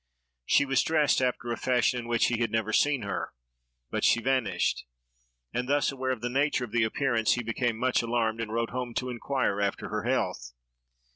She 0.47 0.65
was 0.65 0.81
dressed 0.81 1.21
after 1.21 1.51
a 1.51 1.57
fashion 1.57 1.99
in 1.99 2.07
which 2.07 2.25
he 2.29 2.39
had 2.39 2.49
never 2.49 2.73
seen 2.73 3.03
her; 3.03 3.33
but 3.91 4.03
she 4.03 4.19
vanished,—and 4.19 5.69
thus, 5.69 5.91
aware 5.91 6.09
of 6.09 6.21
the 6.21 6.27
nature 6.31 6.63
of 6.63 6.71
the 6.71 6.81
appearance, 6.83 7.33
he 7.33 7.43
became 7.43 7.77
much 7.77 8.01
alarmed, 8.01 8.41
and 8.41 8.51
wrote 8.51 8.71
home 8.71 8.95
to 8.95 9.11
inquire 9.11 9.61
after 9.61 9.89
her 9.89 10.01
health. 10.01 10.53